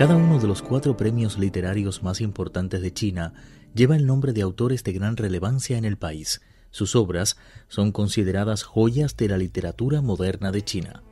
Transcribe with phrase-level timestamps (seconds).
[0.00, 3.34] Cada uno de los cuatro premios literarios más importantes de China
[3.74, 6.40] lleva el nombre de autores de gran relevancia en el país.
[6.70, 7.36] Sus obras
[7.68, 11.02] son consideradas joyas de la literatura moderna de China.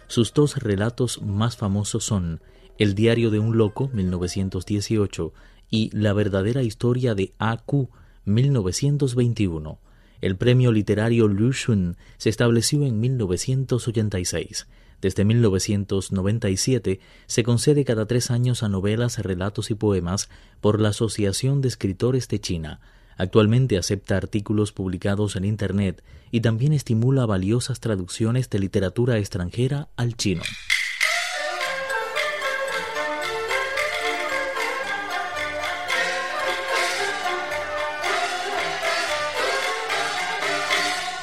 [0.09, 2.42] Sus dos relatos más famosos son
[2.80, 5.34] El diario de un loco, 1918,
[5.70, 7.92] y La verdadera historia de A.Q.,
[8.25, 9.80] 1921.
[10.22, 14.68] El premio literario Lu Xun se estableció en 1986.
[15.00, 20.28] Desde 1997 se concede cada tres años a novelas, relatos y poemas
[20.60, 22.80] por la Asociación de Escritores de China.
[23.19, 26.01] Actualmente acepta artículos publicados en Internet
[26.31, 30.42] y también estimula valiosas traducciones de literatura extranjera al chino.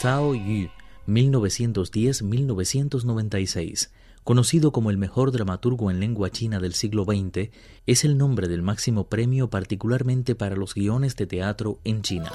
[0.00, 0.70] Zhao Yu,
[1.06, 3.90] 1910-1996,
[4.26, 7.50] conocido como el mejor dramaturgo en lengua china del siglo XX,
[7.86, 12.32] es el nombre del máximo premio particularmente para los guiones de teatro en China.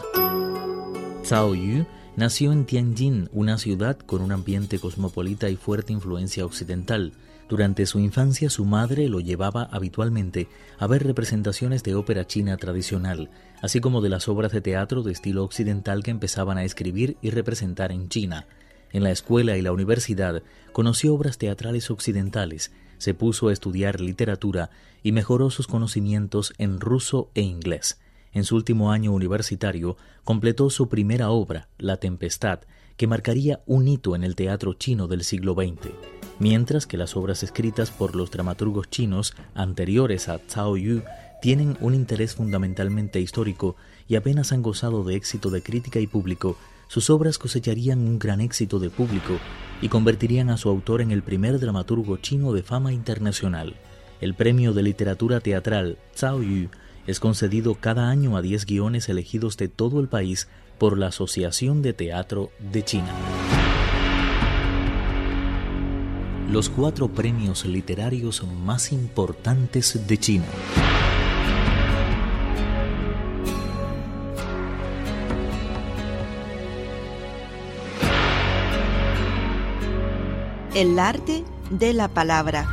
[1.26, 1.86] Zhao Yu
[2.16, 7.12] nació en Tianjin, una ciudad con un ambiente cosmopolita y fuerte influencia occidental.
[7.50, 10.48] Durante su infancia su madre lo llevaba habitualmente
[10.80, 13.30] a ver representaciones de ópera china tradicional,
[13.62, 17.32] así como de las obras de teatro de estilo occidental que empezaban a escribir y
[17.32, 18.48] representar en China.
[18.94, 24.70] En la escuela y la universidad conoció obras teatrales occidentales, se puso a estudiar literatura
[25.04, 28.00] y mejoró sus conocimientos en ruso e inglés.
[28.34, 32.60] En su último año universitario completó su primera obra, La Tempestad,
[32.98, 35.92] que marcaría un hito en el teatro chino del siglo XX
[36.42, 41.04] mientras que las obras escritas por los dramaturgos chinos anteriores a Cao Yu
[41.40, 43.76] tienen un interés fundamentalmente histórico
[44.08, 46.58] y apenas han gozado de éxito de crítica y público,
[46.92, 49.40] sus obras cosecharían un gran éxito de público
[49.82, 53.76] y convertirían a su autor en el primer dramaturgo chino de fama internacional.
[54.20, 56.68] El premio de literatura teatral Cao Yu
[57.08, 60.50] es concedido cada año a 10 guiones elegidos de todo el país
[60.80, 63.16] por la Asociación de Teatro de China
[66.52, 70.44] los cuatro premios literarios más importantes de China.
[80.74, 82.66] El arte de la palabra.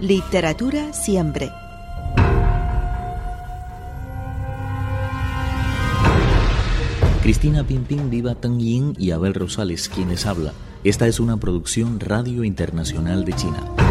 [0.00, 1.50] Literatura siempre.
[7.20, 10.52] Cristina Pimpín, Viva Tang Yin y Abel Rosales, quienes habla.
[10.84, 13.87] Esta es una producción Radio Internacional de China.